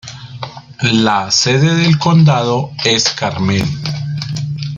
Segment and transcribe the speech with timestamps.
[0.93, 3.63] La sede del condado es Carmel.